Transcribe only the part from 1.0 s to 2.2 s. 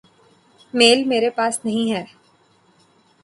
میرے پاس نہیں ہے۔۔